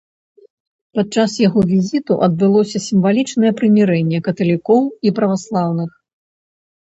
[0.99, 5.91] Падчас яго візіту адбылося сімвалічнае прымірэнне каталікоў і праваслаўных.